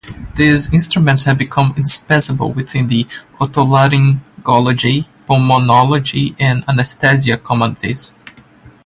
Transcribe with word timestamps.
These 0.33 0.73
instruments 0.73 1.25
have 1.25 1.37
become 1.37 1.75
indispensable 1.77 2.51
within 2.51 2.87
the 2.87 3.05
otolaryngology, 3.39 5.05
pulmonology 5.29 6.35
and 6.39 6.63
anesthesia 6.67 7.37
communities. 7.37 8.11